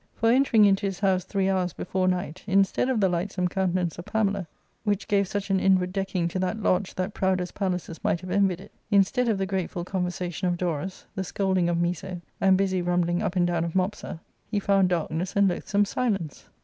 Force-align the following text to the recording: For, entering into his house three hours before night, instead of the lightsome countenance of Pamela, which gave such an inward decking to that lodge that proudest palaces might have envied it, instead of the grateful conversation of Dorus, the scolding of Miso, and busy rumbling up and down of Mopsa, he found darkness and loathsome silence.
For, 0.15 0.31
entering 0.31 0.65
into 0.65 0.87
his 0.87 0.99
house 1.01 1.25
three 1.25 1.47
hours 1.47 1.73
before 1.73 2.07
night, 2.07 2.43
instead 2.47 2.89
of 2.89 2.99
the 2.99 3.07
lightsome 3.07 3.47
countenance 3.47 3.99
of 3.99 4.05
Pamela, 4.05 4.47
which 4.83 5.07
gave 5.07 5.27
such 5.27 5.51
an 5.51 5.59
inward 5.59 5.93
decking 5.93 6.27
to 6.29 6.39
that 6.39 6.59
lodge 6.59 6.95
that 6.95 7.13
proudest 7.13 7.53
palaces 7.53 8.03
might 8.03 8.21
have 8.21 8.31
envied 8.31 8.61
it, 8.61 8.71
instead 8.89 9.29
of 9.29 9.37
the 9.37 9.45
grateful 9.45 9.85
conversation 9.85 10.47
of 10.47 10.57
Dorus, 10.57 11.05
the 11.13 11.23
scolding 11.23 11.69
of 11.69 11.77
Miso, 11.77 12.19
and 12.41 12.57
busy 12.57 12.81
rumbling 12.81 13.21
up 13.21 13.35
and 13.35 13.45
down 13.45 13.63
of 13.63 13.75
Mopsa, 13.75 14.19
he 14.47 14.59
found 14.59 14.89
darkness 14.89 15.35
and 15.35 15.47
loathsome 15.47 15.85
silence. 15.85 16.49